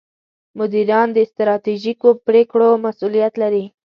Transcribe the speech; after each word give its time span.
مدیران 0.57 1.07
د 1.13 1.17
ستراتیژیکو 1.31 2.09
پرېکړو 2.25 2.69
مسوولیت 2.83 3.33
لري. 3.43 3.65